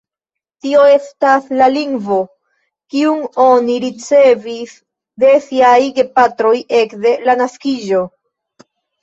[0.65, 2.17] Tio estas la lingvo,
[2.93, 4.73] kiun oni ricevis
[5.25, 8.03] de siaj gepatroj ekde la naskiĝo.